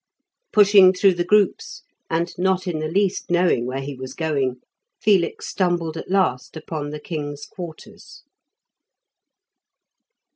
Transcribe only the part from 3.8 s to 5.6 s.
he was going, Felix